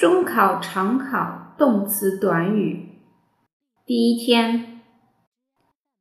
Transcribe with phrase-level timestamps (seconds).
[0.00, 3.02] 中考常考动词短语。
[3.84, 4.80] 第一天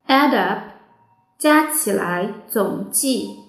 [0.07, 0.69] ，add up，
[1.37, 3.43] 加起来，总计。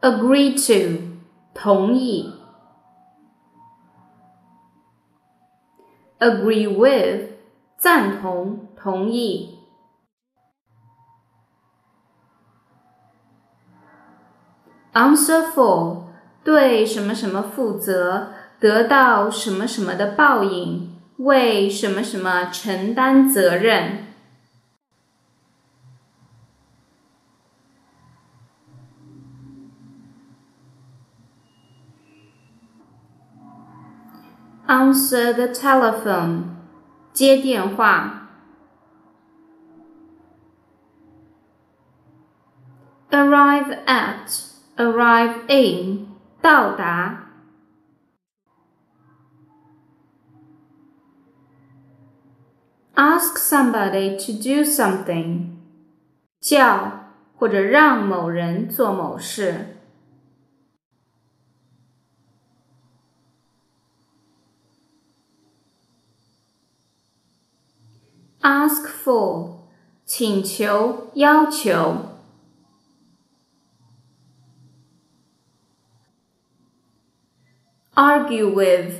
[0.00, 1.20] agree to，
[1.52, 2.32] 同意。
[6.20, 7.32] agree with，
[7.76, 9.59] 赞同，同意。
[14.93, 16.03] Answer for
[16.43, 24.05] 对什么什么负责，得到什么什么的报应，为什么什么承担责任。
[34.67, 36.43] Answer the telephone
[37.13, 38.29] 接电话。
[43.11, 46.07] Arrive at arrive in
[46.41, 47.21] 到达。
[52.95, 55.57] Ask somebody to do something，
[56.39, 59.75] 叫或者让某人做某事。
[68.41, 69.57] Ask for，
[70.05, 71.97] 请求、要求。
[78.00, 78.94] Argue with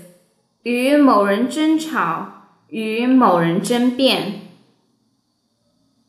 [0.62, 2.26] 与某人争吵，
[2.68, 4.49] 与某人争辩。